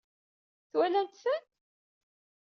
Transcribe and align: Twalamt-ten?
Twalamt-ten? 0.69 1.43